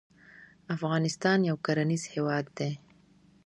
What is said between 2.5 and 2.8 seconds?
دی.